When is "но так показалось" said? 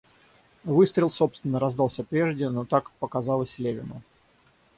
2.49-3.59